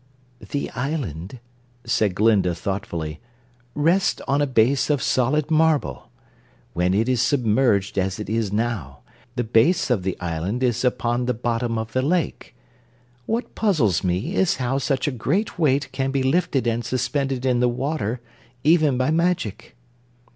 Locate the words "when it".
6.73-7.07